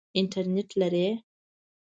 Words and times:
انټرنټ 0.19 0.69
لرئ؟ 0.79 1.07